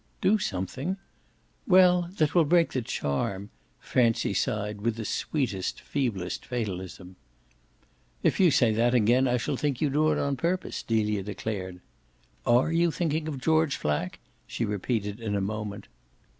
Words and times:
"Do 0.19 0.39
something?" 0.39 0.97
"Well, 1.67 2.09
that 2.17 2.33
will 2.33 2.43
break 2.43 2.73
the 2.73 2.81
charm," 2.81 3.51
Francie 3.79 4.33
sighed 4.33 4.81
with 4.81 4.95
the 4.95 5.05
sweetest 5.05 5.79
feeblest 5.79 6.43
fatalism. 6.43 7.17
"If 8.23 8.39
you 8.39 8.49
say 8.49 8.71
that 8.73 8.95
again 8.95 9.27
I 9.27 9.37
shall 9.37 9.57
think 9.57 9.79
you 9.79 9.91
do 9.91 10.11
it 10.11 10.17
on 10.17 10.37
purpose!" 10.37 10.81
Delia 10.81 11.21
declared. 11.21 11.81
"ARE 12.47 12.71
you 12.71 12.89
thinking 12.89 13.27
of 13.27 13.39
George 13.41 13.75
Flack?" 13.75 14.17
she 14.47 14.65
repeated 14.65 15.19
in 15.19 15.35
a 15.35 15.39
moment. 15.39 15.87